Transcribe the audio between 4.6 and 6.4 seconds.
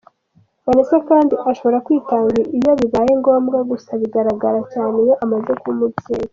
cyane iyo amaze kuba umubyeyi.